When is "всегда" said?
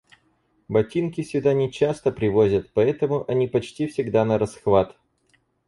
3.85-4.25